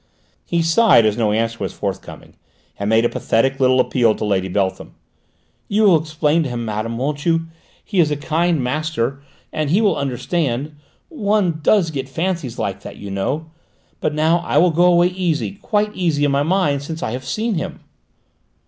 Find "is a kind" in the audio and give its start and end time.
7.99-8.63